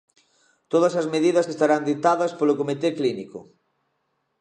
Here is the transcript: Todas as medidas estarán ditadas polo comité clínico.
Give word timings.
Todas 0.71 0.93
as 1.01 1.07
medidas 1.13 1.49
estarán 1.53 1.85
ditadas 1.89 2.31
polo 2.39 2.57
comité 2.59 2.89
clínico. 2.99 3.39